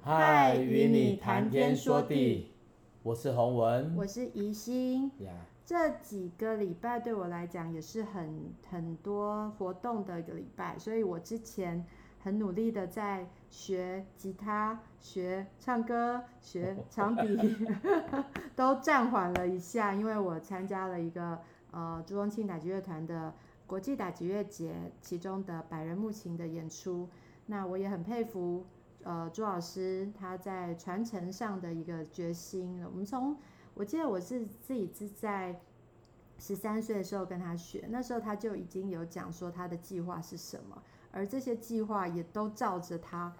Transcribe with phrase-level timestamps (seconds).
[0.00, 2.52] 嗨，与你谈天说地，
[3.02, 5.10] 我是洪文，我是宜心。
[5.20, 5.32] Yeah.
[5.66, 11.84] 这几个礼拜对我来讲也是很很多活动的一个礼拜，所以我之前
[12.20, 17.66] 很努力的在学吉他、学唱歌、学长笛，
[18.56, 21.38] 都暂缓了一下，因为我参加了一个
[21.72, 23.34] 呃朱宗庆打击乐团的
[23.66, 27.08] 国际打击乐节，其中的百人木琴的演出。
[27.50, 28.64] 那我也很佩服
[29.02, 32.84] 呃朱老师他在传承上的一个决心。
[32.84, 33.36] 我们从
[33.74, 35.60] 我记得我是自己是在
[36.38, 43.34] 十三岁的时候跟他学，那时候他就已经有讲说他的计划是什么，而这些计划也都照着他，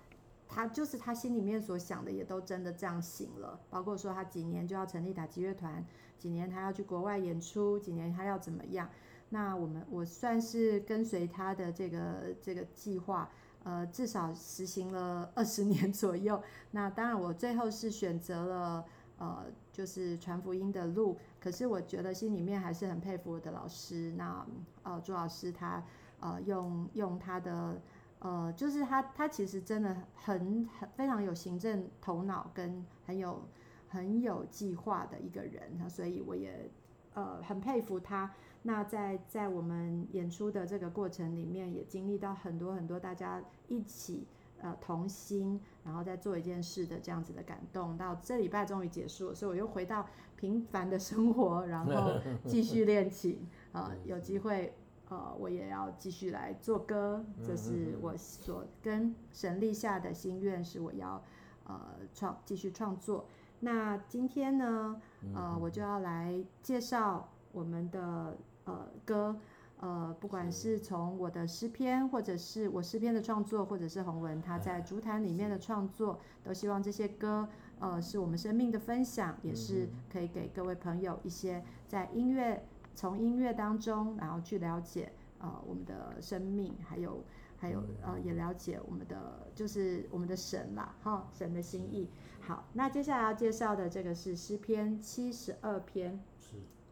[0.49, 3.61] 他就是他心里面所想的，也都真的这样行了。
[3.71, 5.85] 包括说他几年就要成立打击乐团，
[6.19, 8.89] 几年他要去国外演出，几年他要怎么样？
[9.31, 13.31] 那我们我算是跟随他的这个这个计划，
[13.65, 16.43] 呃，至少实行了二十年左右。
[16.73, 18.85] 那当然我最后是选择了。
[19.21, 24.13] 呃，就是传福音的路，可是我觉得心里面还是很佩服我的老师。
[24.17, 24.47] 那
[24.85, 25.83] 呃，朱老师他
[26.21, 27.83] 呃用用他的
[28.21, 33.43] 呃，就是他他其实真的很很非常有行政头脑跟很有
[33.89, 36.71] 很有计划的一个人，所以我也
[37.15, 38.33] 呃很佩服他。
[38.63, 44.27] 那在在我们演出的这个过程里面，也经历到很多很多大家一起。
[44.61, 53.47] 呃，同心，然后再做一件事的这样子的感动，到这礼拜终于结束了，所以我又回到平凡的生活，然后 继续练琴。
[53.71, 54.75] 呃，有机会，
[55.11, 61.23] 呃，我也要继续来做歌，这是我所跟神立下的心愿，是我要
[61.65, 61.81] 呃
[62.13, 63.27] 创继续创作。
[63.61, 65.01] 那今天呢，
[65.37, 67.29] 呃，我就要来介绍
[67.59, 69.37] 我们的呃歌。
[69.81, 82.61] 呃，不管是从我的诗篇，或者是我诗篇的创作，或者是洪文他在竹坛里面的创作，都希望这些歌，呃，是我们生命的分享，也是可以给各位朋友一些在音乐，
[82.97, 87.23] 从音乐当中，然后去了解，呃，我们的生命，还有
[87.57, 92.11] 还有呃，也了解我们的就是我们的神啦，哈，神的心意。
[92.41, 96.21] 好，那接下来要介绍的这个是诗篇七十二篇。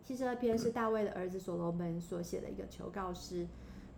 [0.06, 3.44] 七十二篇是大卫的儿子所罗门所写的一个求告诗。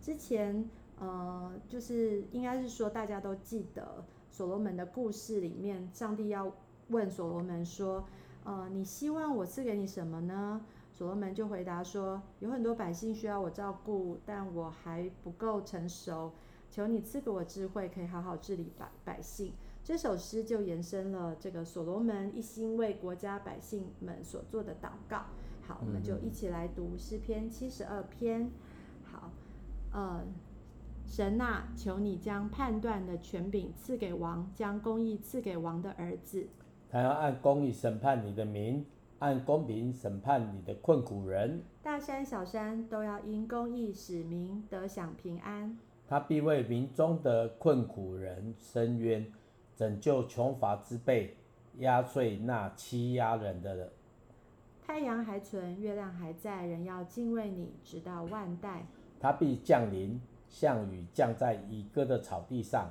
[0.01, 6.51] 之前，呃，就是应该是说大家都记得所罗门的故事里面，上帝要
[6.87, 8.03] 问所罗门说
[8.43, 16.31] ：“呃，你希望我赐给你什么呢？”所罗门就回答说：“有很多百姓需要我照顾，但我还不够成熟，
[16.71, 19.53] 求你赐给我智慧，可以好好治理百百姓。”
[19.85, 25.25] 这首诗就延伸了这个所罗门一心为国家百姓们所做的祷告。
[25.69, 28.49] 好，我们就一起来读诗篇七十二篇。
[29.03, 29.29] 好，
[29.93, 30.23] 呃，
[31.05, 36.47] 神呐、啊，求你将判断的权柄赐给王，将公义赐给王的儿子。
[36.89, 38.83] 他要按公义审判你的民，
[39.19, 41.61] 按公平审判你的困苦人。
[41.83, 45.77] 大山小山都要因公义使民得享平安。
[46.07, 49.31] 他必为民中的困苦人伸冤，
[49.75, 51.37] 拯救穷乏之辈，
[51.77, 53.91] 压碎那欺压人的人。
[54.89, 58.87] 太阳还存，月亮还在，人要敬畏你，直到万代。
[59.19, 60.19] 他必降临，
[60.49, 62.89] 像雨降在已割的草地上，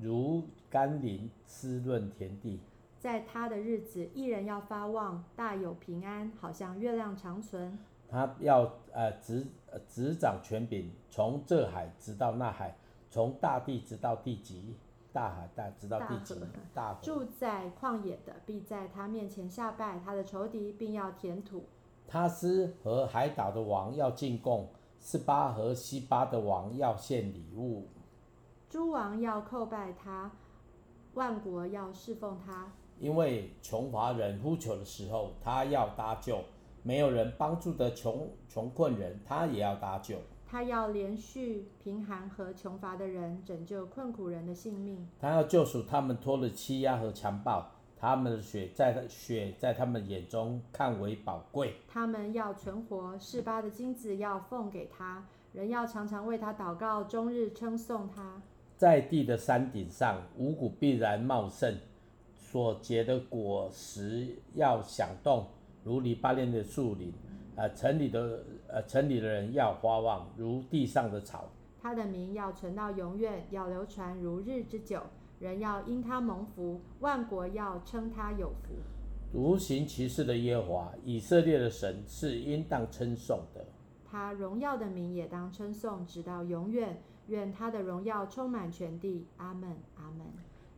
[0.00, 2.58] 如甘霖滋润田地。
[2.98, 7.78] 在他的日子，一人要发旺，大有平安，好像月亮长存。
[8.08, 9.46] 他要呃执
[9.86, 12.74] 执掌权柄，从这海直到那海，
[13.08, 14.74] 从大地直到地极。
[15.12, 16.34] 大海大，直到地极。
[16.74, 17.00] 大河。
[17.02, 21.64] 住在旷野的，必在他面前下拜；他的仇敌，并要填土。
[22.06, 27.88] 他斯和海岛的王要进贡，斯巴和西巴的王要献礼物。
[28.68, 30.30] 诸王要叩拜他，
[31.14, 32.72] 万国要侍奉他。
[32.98, 36.36] 因为穷乏人呼求的时候，他要搭救；
[36.82, 40.16] 没有人帮助的穷穷困人，他也要搭救。
[40.50, 45.06] 他要怜恤贫寒和穷乏的人，拯救困苦人的性命。
[45.20, 51.74] 他要救赎他们脱了欺压和强暴，他们的血在血在他们眼中看为宝贵。
[51.86, 58.42] 他们要存活，示巴的金子要奉给他，人要常常为他祷告，终日称颂他。
[58.76, 61.78] 在地的山顶上，五谷必然茂盛，
[62.34, 65.46] 所结的果实要响动，
[65.84, 67.12] 如黎巴嫩的树林。
[67.60, 71.50] 呃，城里的呃，城里的人要花旺，如地上的草。
[71.82, 75.02] 他的名要存到永远，要流传如日之久。
[75.40, 78.76] 人要因他蒙福，万国要称他有福。
[79.30, 83.62] 独行其事的耶和华，以色列的神是应当称颂的。
[84.10, 87.02] 他荣耀的名也当称颂，直到永远。
[87.26, 89.26] 愿他的荣耀充满全地。
[89.36, 90.26] 阿门，阿门。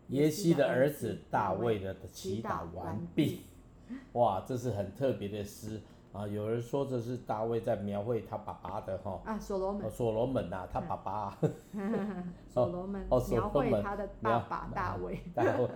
[0.08, 3.43] 耶西的儿子大卫的祈祷完毕。
[4.14, 5.81] 哇，这是很特别的诗
[6.12, 6.26] 啊！
[6.26, 11.38] 有人说这是大卫在描绘他爸爸的哈啊，所罗门，所罗门呐，他爸爸，
[12.47, 15.19] 所罗门哦描绘他的爸爸大卫。
[15.35, 15.69] 大卫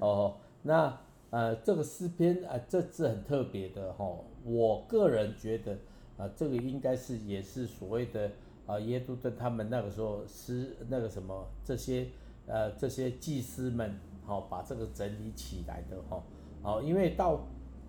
[0.00, 0.98] 哦，那
[1.30, 4.04] 呃，这个诗篇啊，这字很特别的哈。
[4.44, 5.76] 我个人觉得
[6.16, 8.30] 啊，这个应该是也是所谓的
[8.66, 12.08] 啊，耶杜顿他们那个时候诗那个什么这些
[12.46, 16.22] 呃这些祭司们好把这个整理起来的哈。
[16.62, 17.40] 哦，因为到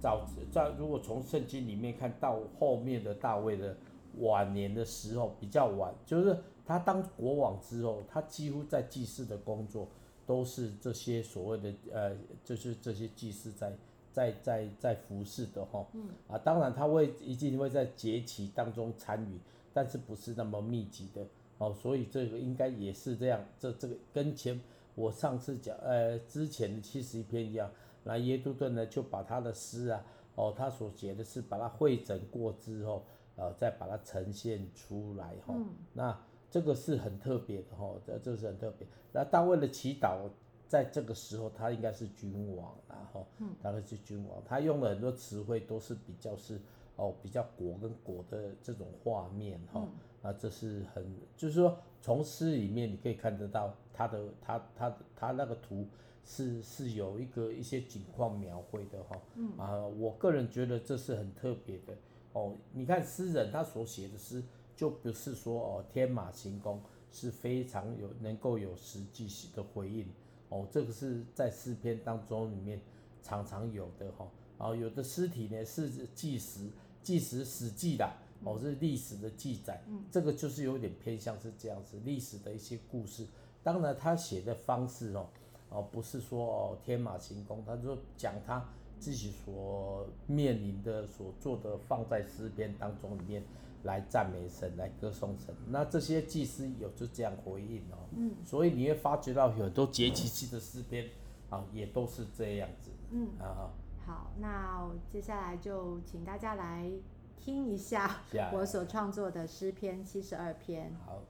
[0.08, 3.76] 早在如果从圣经里面看到后面的大卫的
[4.20, 9.86] 晚年的时候比较晚，就是他当国王之后，他几乎在祭祀的工作
[10.26, 13.74] 都是这些所谓的呃，就是这些祭司在
[14.14, 15.86] 在在在服侍的哈。
[15.92, 16.08] 嗯。
[16.30, 19.38] 啊，当然他会一定会在节期当中参与，
[19.74, 21.28] 但是不是那么密集的
[21.58, 23.44] 哦，所以这个应该也是这样。
[23.60, 24.58] 这这个跟前
[24.96, 27.70] 我上次讲呃之前的七十一篇一样。
[28.08, 30.02] 那耶杜顿呢，就把他的诗啊，
[30.36, 33.06] 哦，他所写的诗，把它汇整过之后，
[33.36, 35.68] 呃，再把它呈现出来哈、嗯。
[35.92, 36.18] 那
[36.50, 38.88] 这个是很特别的哈，这这是很特别。
[39.12, 40.30] 那大卫的祈祷，
[40.70, 46.62] 在这个时候，他应该是君王然后，嗯大概是君王，他用了很多词汇，都是比较是
[46.96, 49.86] 哦，比较国跟国的这种画面哈。
[50.22, 51.06] 啊，这是很，
[51.36, 55.86] 就是说，从诗里面你可以看得到他的，他他他那个图。
[56.30, 61.96] 是是有一个一些景况描绘的哈，嗯啊，我个人觉得这是很特别的
[62.34, 62.54] 哦。
[62.74, 64.44] 你看诗人他所写的诗，
[64.76, 66.82] 就不是说哦天马行空，
[67.14, 70.06] 是非常有能够有实际的回应
[70.50, 70.68] 哦。
[70.70, 72.82] 这个是在诗篇当中里面
[73.24, 74.30] 常常有的哈。
[74.58, 76.70] 啊，有的诗体呢是纪实，
[77.02, 78.06] 纪实史记的
[78.44, 79.82] 哦，是历史的记载，
[80.12, 83.26] 这个就是有点偏向是这样子历史的一些故事。
[83.64, 85.30] 当然他写的方式哦。
[85.70, 88.64] 哦，不是说哦天马行空，他就讲他
[89.00, 93.44] 自己所面临的、所做的，放在诗篇当中里面
[93.84, 95.54] 来赞美神、来歌颂神。
[95.68, 101.10] 那这些祭司有就这样回应哦，嗯，所以你会发觉到有很多节期性的诗篇
[101.50, 103.70] 啊，也都是这样子，嗯啊。
[104.06, 106.90] 好，那接下来就请大家来
[107.38, 108.22] 听一下
[108.54, 110.96] 我所创作的诗篇七十二篇。
[111.06, 111.22] 好。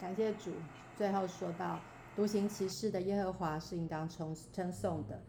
[0.00, 0.52] 感谢主。
[0.96, 1.78] 最后说到
[2.16, 5.20] 独行其事的耶和华是应当称称颂的，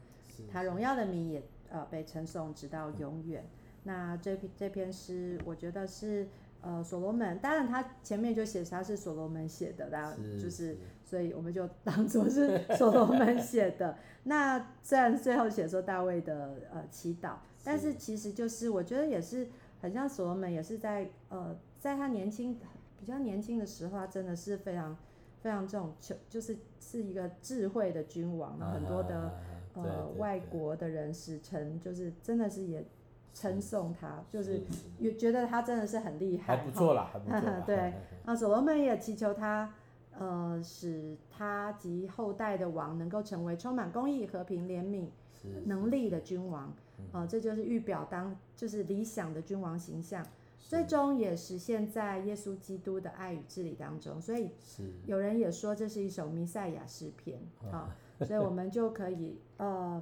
[0.52, 3.48] 他荣耀的名也呃被称颂直到永远。
[3.84, 6.28] 那这篇这篇诗，我觉得是
[6.62, 13.96] 呃所罗门，当然他前面就写他是所罗门写的，当然就是，是所以我们就当做是所罗门写的。
[14.24, 19.48] 那虽然最后写说大卫的呃祈祷，但是其实就是我觉得也是
[19.80, 22.60] 很像所罗门，也是在呃在他年轻
[23.00, 24.98] 比较年轻的时候，他真的是非常
[25.42, 29.34] 非常这种就就是是一个智慧的君王，很多的
[29.74, 32.86] 呃外国的人使臣就是真的是也。
[33.32, 34.60] 称颂他，就是
[34.98, 37.64] 也觉得他真的是很厉害，还不错啦，还不错。
[37.66, 37.94] 对，
[38.26, 39.72] 那所罗门也祈求他，
[40.18, 45.06] 呃，使他及后代的王能够成为充满公义、和平、怜悯、
[45.66, 46.64] 能力的君王。
[47.12, 50.26] 啊、呃，这就是预表当就是理想的君王形象，
[50.60, 54.22] 最终也实现在耶稣基督的爱与治理当中。
[54.22, 54.52] 所以，
[55.06, 57.40] 有人也说这是一首弥赛亚诗篇
[57.72, 60.02] 啊，所以我们就可以呃。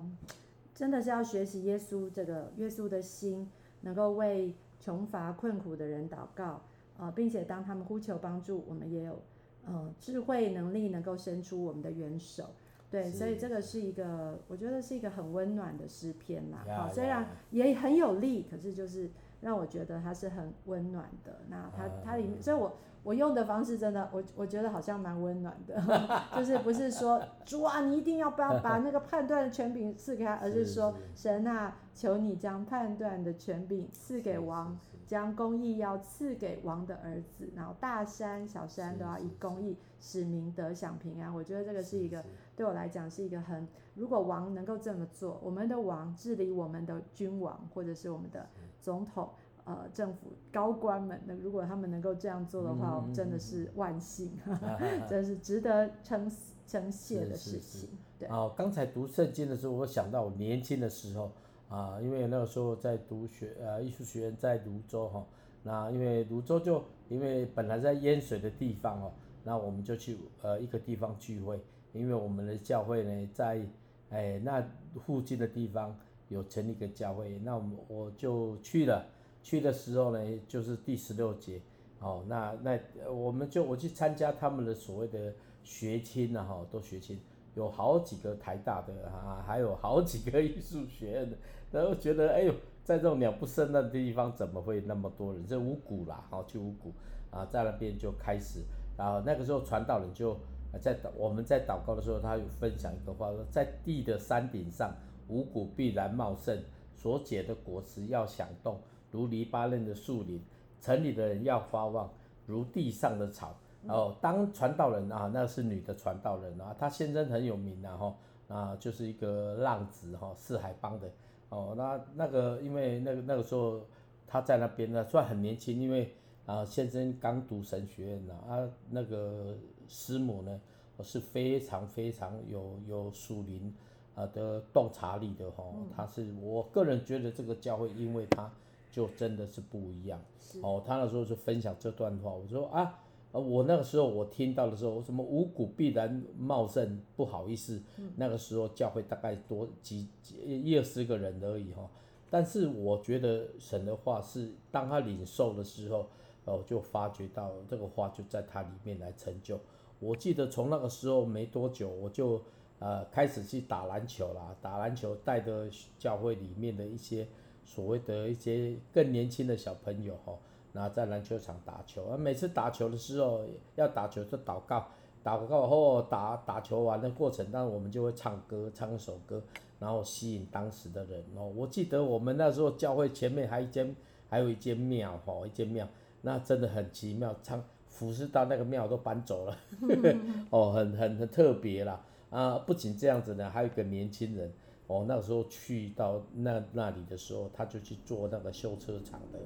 [0.77, 3.49] 真的是要学习耶稣这个耶稣的心，
[3.81, 6.61] 能够为穷乏困苦的人祷告啊、
[6.99, 9.19] 呃，并且当他们呼求帮助，我们也有
[9.65, 12.51] 呃智慧能力能够伸出我们的援手。
[12.91, 16.63] 对，所以这个是一个我觉得是一个很温暖的诗篇啦。
[16.69, 19.09] 好，虽然也很有力，可是就是
[19.41, 21.39] 让我觉得它是很温暖的。
[21.47, 22.77] 那它它里面，所以我。
[23.03, 25.81] 我用的方式真的，我我觉得好像蛮温暖的，
[26.35, 41.33] 就是不是说主啊，你一定要不要把那个判断的权柄赐给他，而是说神啊，求你将判断的权柄赐给王，将公义要赐给王的儿子，然后大山小山都要以公义使民得享平安。
[41.33, 42.21] 我觉得这个是一个
[42.57, 48.45] 对我来讲是一个很，如果王能够这么做，我们的王治理我们的君王或者是我们的
[48.81, 49.29] 总统。
[49.63, 54.31] 呃，政府高官们，那如果他们能够这样做的话，我们真的是万幸，
[55.09, 56.31] 真是值得称
[56.65, 57.89] 称谢的事情。
[58.17, 58.29] 对。
[58.29, 61.33] 哦，刚才读圣经的时候，我想到我年轻的时候
[61.67, 65.27] 啊，因为那个时候在读学呃艺术学院在泸州哈，
[65.63, 69.11] 那因为泸州就因为本来在淹水的地方哦，
[69.43, 71.61] 那我们就去呃一个地方聚会，
[71.97, 73.61] 因为我们的教会呢在
[74.09, 74.63] 哎那
[75.05, 75.95] 附近的地方
[76.29, 79.05] 有成立一个教会，那我们我就去了。
[79.43, 81.61] 去的时候呢，就是第十六节，
[82.01, 82.77] 哦，那那
[83.09, 87.17] 我们就我去参加他们的所谓的学青呐，哈，都学青，
[87.55, 91.37] 有好几个台大的啊，还有好几个艺术学院的，
[91.71, 95.45] 然后觉得哎呦，在这种鸟不生的地方，怎么会那么多人？
[95.47, 96.91] 这五股啦，好去五股
[97.31, 98.59] 啊，在那边就开始，
[98.97, 100.37] 然后那个时候传道人就
[100.81, 104.93] 在我们在祷告的时候，他有分享一个话说，在地的山顶上，
[105.27, 106.59] 五谷必然茂盛，
[106.95, 108.79] 所结的果实要响动。
[109.11, 110.41] 如黎巴嫩的树林，
[110.81, 112.11] 城里的人要发旺，
[112.45, 113.55] 如地上的草。
[113.87, 118.15] 哦，当传道人啊，那是女的传道人啊，她先生很有名的哈，
[118.49, 121.09] 啊，就是一个浪子哈，四海帮的。
[121.49, 123.79] 哦，那那个因为那个那个时候
[124.27, 126.13] 他在那边呢，算很年轻，因为
[126.45, 129.55] 啊先生刚读神学院呢，啊那个
[129.87, 130.59] 师母呢，
[130.97, 133.73] 我是非常非常有有属灵
[134.15, 135.63] 啊的洞察力的哈，
[135.95, 138.51] 他是我个人觉得这个教会，因为他。
[138.89, 140.19] 就真的是不一样
[140.63, 140.81] 哦。
[140.83, 142.97] 他那时候就分享这段话，我说啊，
[143.31, 151.87] 我那个时候我听到的时候，什么五谷必然茂盛，不好意思，嗯、那个时候教会大概多几几一二十个人而已哈。
[152.31, 156.07] 但是我觉得神的话是，当他领受的时候，
[156.45, 159.59] 哦，就发觉到这个话就在他里面来成就。
[159.99, 162.41] 我记得从那个时候没多久，我就
[162.79, 167.27] 呃开始去打篮球啦，打篮球带着教会里面的一些。
[167.69, 170.31] 所谓的一些更年轻的小朋友哈，
[170.71, 173.41] 那在篮球场打球，啊，每次打球的时候
[173.75, 174.87] 要打球就祷告，
[175.21, 179.43] 祷告后打打球完的过程当，我们就会唱歌，唱一首歌，
[179.79, 181.51] 然后吸引当时的人哦。
[181.57, 183.93] 我记得我们那时候教会前面还一间，
[184.29, 185.85] 还有一间庙哈，一间庙，
[186.21, 187.61] 那真的很奇妙，唱
[187.97, 189.57] 服侍到那个庙都搬走了，
[190.51, 191.99] 哦，很很很特别啦。
[192.29, 194.51] 啊，不仅这样子呢，还有一个年轻人。
[194.85, 199.39] 哦，那个时候去到那那里的时候，他就去做那个修车厂的，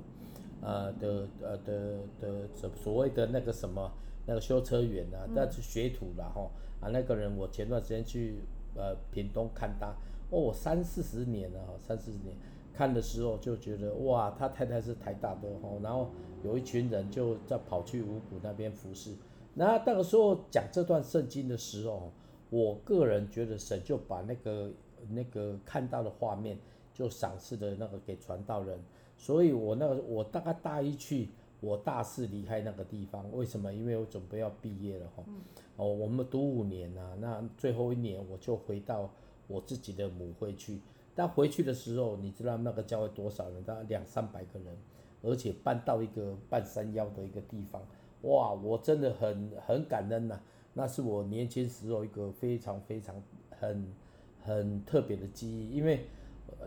[0.62, 3.92] 呃的呃的的所所谓的那个什么
[4.28, 6.48] 那个修车员啊，那是学徒了哈
[6.80, 8.36] 啊那个人我前段时间去
[8.76, 9.96] 呃屏东看他，
[10.30, 12.36] 哦三四十年了哈三四十年，
[12.82, 16.10] 看的时候就觉得哇他太太是台大的吼，然后
[16.44, 19.14] 有一群人就在跑去五谷那边服侍，
[19.54, 22.12] 那那个时候讲这段圣经的时候，
[22.50, 24.72] 我个人觉得神就把那个。
[25.10, 26.56] 那个看到的画面
[26.94, 28.80] 就赏赐的那个给传道人，
[29.18, 33.74] 所以我那个我大概大一去，我大四离开那个地方，为什么？
[33.74, 35.24] 因为我准备要毕业了哈。
[35.78, 39.10] 哦，我们读五年啊，那最后一年我就回到
[39.48, 40.80] 我自己的母会去。
[41.16, 43.64] 但回去的时候，你知道那个教会多少人？
[43.64, 44.78] 大概两三百个人，
[45.22, 47.82] 而且搬到一个半山腰的一个地方。
[48.22, 50.44] 哇，我真的很很感恩呐、啊。
[50.74, 53.16] 那是我年轻时候一个非常非常
[53.60, 53.94] 很
[54.42, 56.06] 很特别的记忆，因为。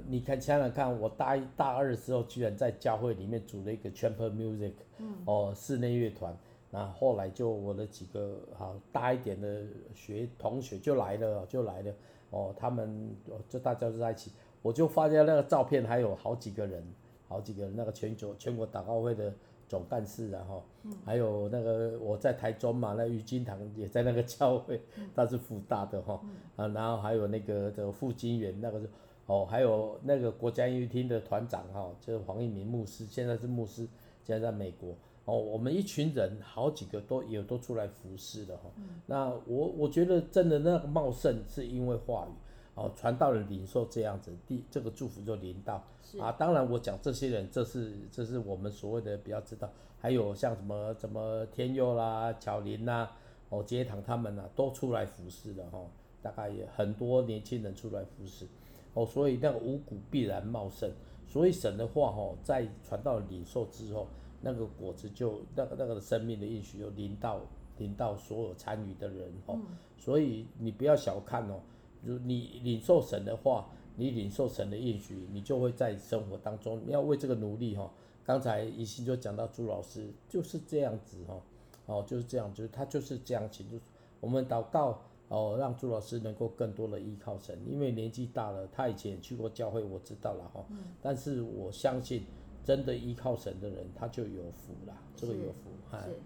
[0.09, 6.37] 你看，想想看，我大一、大二的时候，居然在教会里面组了一个 chamber music，嗯，哦，室内乐团。
[6.71, 9.63] 那后来就我的几个好大一点的
[9.95, 11.93] 学同学就来了，就来了。
[12.35, 13.15] 哦，他们
[13.49, 16.85] 就大家都在一起，我就发现那个照片还有好几个人，
[17.29, 19.33] 好几个人，那个全球全国祷告会的
[19.69, 20.65] 总干事，然后，
[21.05, 24.81] 还有那个我在台中嘛，那于金堂也在那个教会，
[25.15, 26.21] 他是辅大的哈，
[26.57, 28.89] 啊，然后还有那个的副金元那个是。
[29.27, 33.89] 哦，还有那个国家音乐厅的团长哈，就是黄一鸣牧师，现在是牧师，
[34.23, 34.95] 现在在美国。
[35.25, 38.65] 哦，我们一群人好几个都也都出来服侍的哈。
[39.07, 42.33] 那我我觉得真的那个茂盛是因为话语，
[42.75, 45.83] 哦，传道人领受这样子，第这个祝福就临到。
[46.21, 53.09] 啊，当然我讲这些人，这是这是我们所谓的比较知道，还有像什么什么天佑啦、巧林呐、
[53.49, 55.81] 哦杰堂他们呐、啊，都出来服侍的哈。
[56.21, 58.47] 大概也很多年轻人出来服侍。
[58.93, 60.91] 哦，所以那个五谷必然茂盛，
[61.27, 64.07] 所以神的话哈，在传道领受之后，
[64.45, 67.41] 那个果子就那个那个生命的应许就临到
[67.79, 69.59] 临到所有参与的人哦，
[69.99, 71.61] 所以你不要小看哦，
[72.05, 77.91] 如你领受神的话，你领受神的应许，你就会在生活当中你要为这个努力哈。
[78.23, 81.41] 刚才一心就讲到朱老师就是这样子哈，
[81.87, 83.83] 哦就是这样，就是他就是这样子，就是
[84.21, 85.01] 我们祷告。
[85.29, 90.65] 哦，让朱老师能够更多的依靠神，因为年纪大了，他以前也去过教会，我知道了哈。
[90.69, 90.77] 嗯。
[91.01, 92.25] 但是我相信，
[92.65, 95.71] 真的依靠神的人，他就有福了，这个有福。
[95.93, 96.11] 是。
[96.11, 96.21] 是。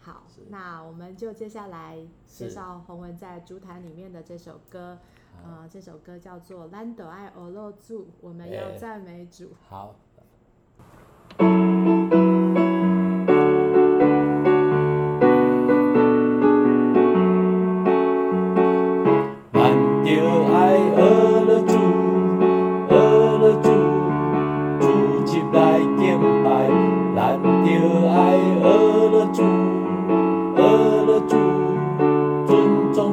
[0.00, 4.96] 好，那我们就接下来介绍洪文在竹坛里面的这首歌，
[5.44, 9.50] 呃，这首歌叫做《兰德爱欧洛住》，我们要赞美主。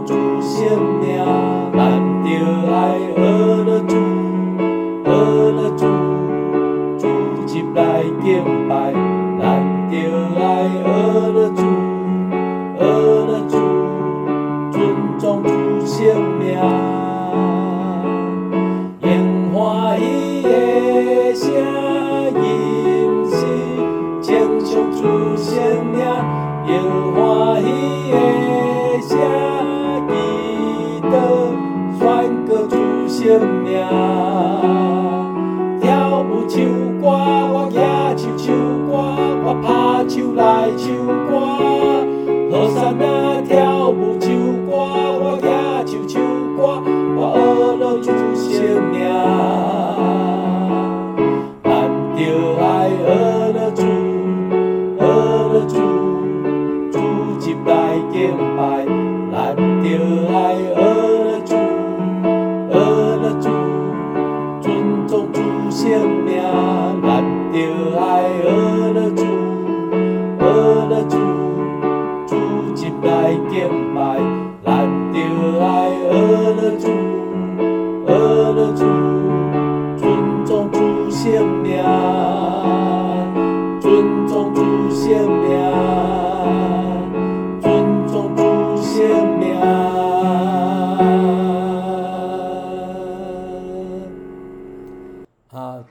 [0.06, 0.70] 祖先
[1.02, 1.65] 庙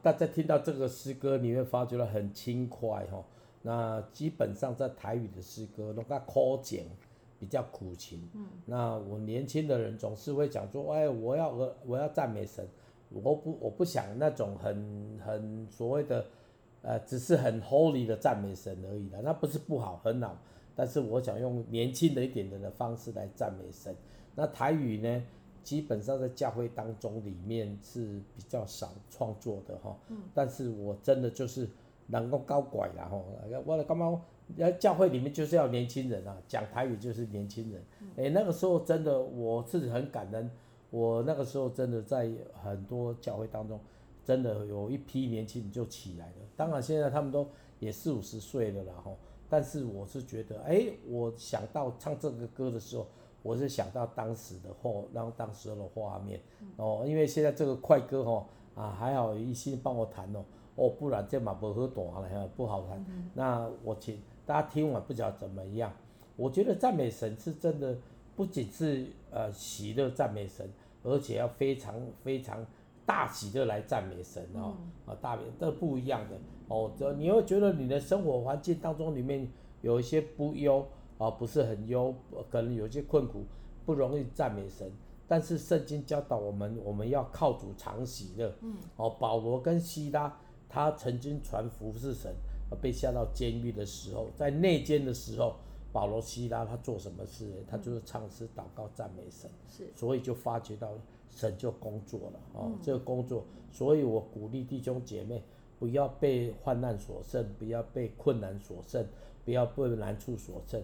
[0.02, 0.26] 大家。
[0.26, 3.24] 听到这个诗歌，你会发觉很轻快哈。
[3.62, 6.84] 那基本上在台语的诗歌，那个口简，
[7.38, 8.28] 比较苦情。
[8.34, 8.46] 嗯。
[8.66, 12.66] 那我年轻的人总是会讲说，哎，我要我我要赞美神，
[13.10, 16.24] 我不我不想那种很很所谓的，
[16.82, 20.36] 呃，只是很 holy 的赞美神而已的，那不是不好，很好。
[20.74, 23.94] 但是我想用年轻的一点点的方式来赞美神。
[24.34, 25.22] 那台语呢？
[25.64, 29.96] 基本上在教会当中里面是比较少创作的哈，
[30.33, 31.68] 但是我真的就是
[32.07, 33.20] 能够高拐啦哈，
[33.64, 34.22] 我的干嘛？
[34.79, 37.83] 教会里面就是要年轻人啊，讲台语就是年轻人。
[38.16, 40.50] 哎，那个时候真的我是很感恩，
[40.90, 42.31] 我那个时候真的在
[42.62, 43.81] 很多教会当中，
[44.22, 46.35] 真的有一批年轻人就起来了。
[46.55, 47.48] 当然现在他们都
[47.79, 49.16] 也四五十岁了啦吼。
[49.48, 53.07] 但是我是觉得，哎，我想到唱这个歌的时候，
[53.44, 56.40] 我是想到当时的画，然后当时的画面。
[56.76, 60.42] 哦，因为现在这个快歌哦啊，还好一心帮我弹哦，
[60.76, 62.98] 哦，不然这马不好弹了，不好弹。
[63.07, 65.92] 嗯、那我请大家听完不知道怎么样？
[66.37, 67.94] 我觉得赞美神是真的，
[68.35, 70.66] 不仅是呃喜乐赞美神，
[71.02, 72.64] 而且要非常非常
[73.04, 76.37] 大喜的来赞美神哦，啊大美这不一样的。
[76.68, 79.46] 哦，这你会觉得你的生活环境当中里面
[79.83, 80.85] 有一些不优
[81.18, 82.14] 啊，不是很优，
[82.50, 83.44] 可能有些困苦，
[83.85, 84.90] 不容易赞美神。
[85.27, 88.55] 但是圣经教导我们，我们要靠主常喜乐。
[88.61, 92.35] 嗯，哦，保罗跟希拉他曾经传服侍神，
[92.81, 95.57] 被下到监狱的时候，在内监的时候。
[95.94, 97.64] 保罗、希拉他做什么事？
[97.68, 100.90] 他就是唱诗、祷告、赞美神，是，所以就发觉到
[101.31, 102.62] 神就工作了哦。
[102.66, 105.40] 嗯、这个工作，所以我鼓励弟兄姐妹
[105.79, 109.07] 不要被患难所胜，不要被困难所胜，
[109.44, 110.83] 不要被难处所胜，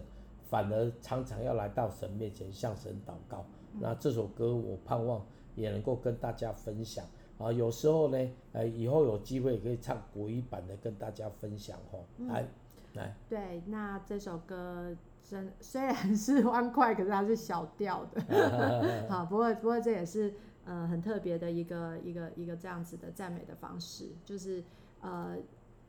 [0.51, 3.43] 反而常常要来到神面前向神祷告。
[3.73, 7.03] 嗯、那这首歌我盼望也能够跟大家分享
[7.39, 7.51] 啊。
[7.51, 12.03] 有时候呢，呃，以后有机会可以唱国语版的跟大家分享哦。
[12.27, 12.47] 来、嗯。
[12.93, 20.33] 来对，那这首歌真虽然是欢快，可是它是小调的， 好，不过不过这也是
[20.65, 24.61] 呃很特别的一个一个一个这样子的赞美的方式，就是
[24.99, 25.37] 呃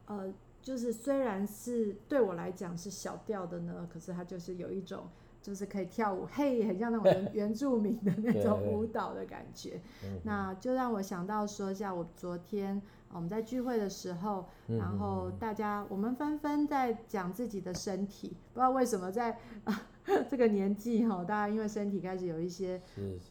[0.07, 5.09] 呃就是虽然是对我来讲是小调的呢，可是它就是有一种
[5.43, 9.81] 就是可以跳舞，嘿，很像那种原 原住民的那种舞蹈的感觉，
[10.23, 12.81] 那就让我想到说一下我昨天。
[13.15, 19.87] 我们在聚会的时候，然后大家我们纷纷在讲自己的身体，不知道为什么在啊
[20.31, 22.81] 这个年纪哈，大家因为身体开始有一些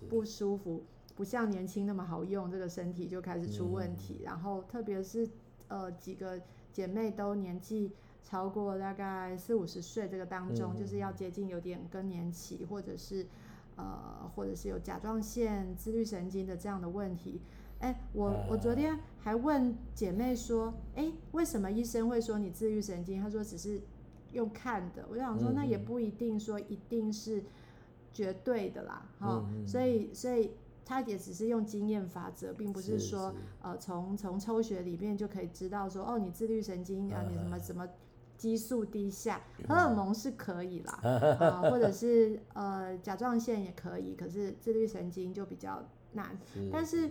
[0.07, 0.83] 不舒服，
[1.15, 4.21] 不像年轻那么好用，这个身体就开始出问题。
[4.23, 5.27] 然后特别是
[5.67, 6.39] 呃几个
[6.71, 7.91] 姐妹都年纪
[8.23, 13.25] 超过大概四五十岁，这个当中就是要接近有点更年期，或者是
[13.75, 17.41] 呃或者是有甲状腺、自律神经的这样的问题。
[17.79, 23.19] 哎，我我昨天还问姐妹说，哎，为什么医生会说你自律神经？
[23.19, 23.81] 她说只是
[24.33, 25.03] 用看的。
[25.09, 27.43] 我就想说，那也不一定说一定是
[28.13, 29.67] 绝对的啦，哈、嗯。
[29.67, 30.51] 所以所以
[30.91, 37.87] 他也只是用经验法则，并不是说呃从从抽血里面就可以知道说，哦，你自律神经啊，你什么什么
[38.35, 40.99] 激素低下，荷尔蒙是可以啦，
[41.39, 47.09] 啊，或者是呃甲状腺也可以，可是自律神经就比较难，是但是。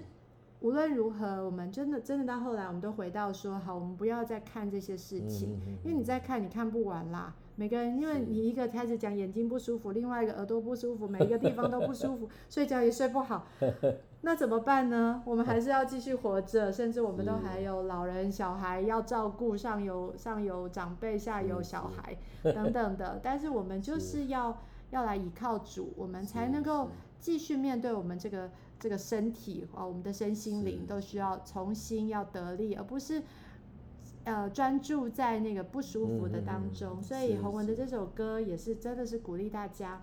[0.62, 7.34] 无论如何，我们真的真的到后来，我们都回到说好，我们不要再看这些事情，嗯、因为你再看，你看不完啦。
[7.60, 13.46] 每个人，因为你一个开始讲眼睛不舒服，另外一个耳朵不舒服，每一个地方都不舒服， 睡觉也睡不好，
[14.22, 15.22] 那怎么办呢？
[15.26, 23.20] 我们还是要继续活着，甚至我们都还有老人、小孩要照顾，上有上有长辈，下有小孩等等的。
[23.22, 26.88] 但是我们就 是要要来依靠主，我们才能够
[27.20, 28.50] 继续面对我们这个。
[28.82, 33.22] 这个身体啊，我们的身心灵都需要重新要得力，而不是
[34.30, 36.98] 呃专注在那个不舒服的当中。
[36.98, 40.02] 嗯、所以洪文的这首歌也是真的是鼓励大家，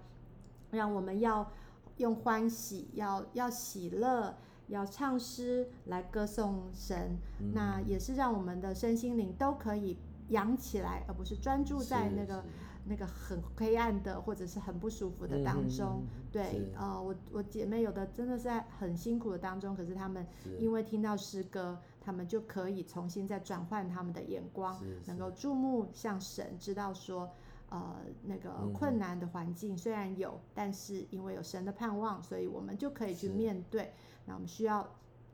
[0.72, 1.50] 让我们要
[1.98, 4.36] 用欢喜，要要喜乐，
[4.68, 7.18] 要唱诗来歌颂神。
[7.40, 12.44] 嗯、那也是让我们的身心灵都可以扬起来，而不是专注在那个。
[12.90, 20.26] 那个很黑暗的，或者是很不舒服的当中，嗯、对，呃，我我姐妹有的真的是在很辛苦的当中，可是他们
[20.58, 27.30] 因为听到诗歌，他们就可以重新再转换他们的眼光，能够注目向神，知道说，
[27.68, 33.92] 呃，那个困难的环境虽然有，嗯、但是因为有神的盼望，所以我们就可以去面对。
[34.24, 34.88] 那我们需要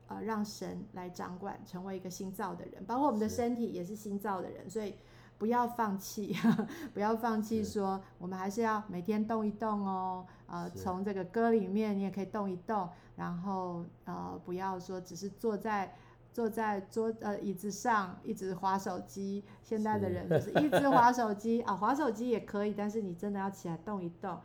[0.07, 4.95] 呃让神来掌管，成为一个新造的人，包括我们的身体也是新造的人，所以。
[5.35, 6.33] 不要放弃，
[6.93, 10.25] 不要放弃，说我们还是要每天动一动哦。
[10.47, 15.93] 呃，从这个歌里面你也可以动一动，然后呃，不要说只是坐在
[16.33, 19.43] 坐在桌呃椅子上一直滑手机。
[19.61, 24.41] 现在的人就是一直滑手机啊，滑手机也可以，但是你真的要起来动一动啊，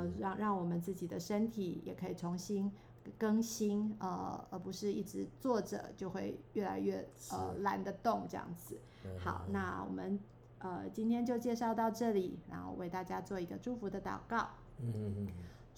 [0.00, 2.70] 呃，让让我们自己的身体也可以重新
[3.18, 8.78] 更新，呃，而不是一直坐着就会越来越呃懒得动这样子。
[9.18, 10.20] 好，那我们
[10.58, 14.48] 呃今天就介绍到这里，然后为大家做一个祝福的祷告。
[14.80, 15.28] 嗯嗯嗯。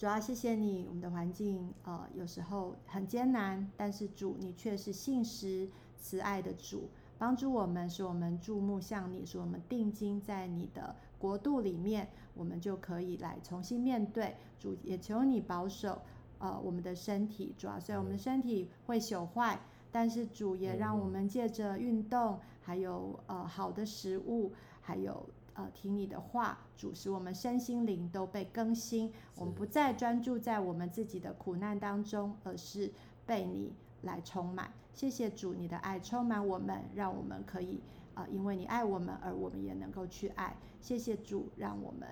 [0.01, 14.35] 主要谢谢你，我们的环境呃有时候很艰难，但是主你却是信实慈爱的主，帮助我们，使我们注目向你，使我们定睛在你的国度里面，我们就可以来重新面对。
[14.59, 16.01] 主也求你保守
[16.39, 19.61] 呃我们的身体，主要虽然我们的身体会朽坏。
[19.91, 29.11] 但是主也让我们借着运动，还有呃好的食物，还有呃听你的话，主使我们身心灵都被更新。
[29.35, 32.91] 我们不再专注在我们自己的苦难当中，而是
[33.25, 34.71] 被你来充满。
[34.93, 37.81] 谢谢主，你的爱充满我们，让我们可以
[38.13, 40.55] 呃因为你爱我们，而我们也能够去爱。
[40.81, 42.07] 谢谢主，让我们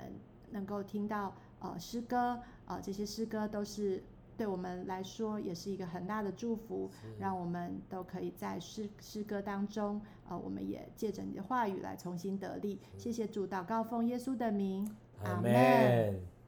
[0.52, 4.04] 能够听到呃诗歌，呃这些诗歌都是。
[4.40, 12.80] 对我们来说也是一个很大的祝福，让我们都可以在诗诗歌当中，呃，我们也借着你的话语来重新得力。
[12.98, 14.90] 谢谢主，祷告奉耶稣的名，
[15.26, 16.39] 阿门。